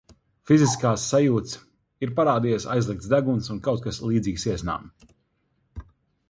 [0.51, 1.59] Fiziskās sajūtas-
[2.07, 4.91] ir parādījies aizlikts deguns un kaut kas līdzīgs iesnām.